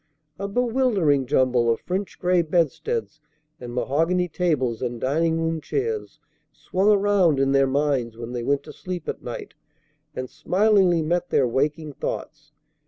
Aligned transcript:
A 0.39 0.47
bewildering 0.47 1.27
jumble 1.27 1.69
of 1.69 1.79
French 1.79 2.17
gray 2.17 2.41
bedsteads 2.41 3.21
and 3.59 3.71
mahogany 3.71 4.27
tables 4.27 4.81
and 4.81 4.99
dining 4.99 5.39
room 5.39 5.61
chairs 5.61 6.19
swung 6.51 6.89
around 6.89 7.39
in 7.39 7.51
their 7.51 7.67
minds 7.67 8.17
when 8.17 8.31
they 8.33 8.41
went 8.41 8.63
to 8.63 8.73
sleep 8.73 9.07
at 9.07 9.21
night, 9.21 9.53
and 10.15 10.27
smilingly 10.27 11.03
met 11.03 11.29
their 11.29 11.47
waking 11.47 11.93
thoughts. 11.93 12.51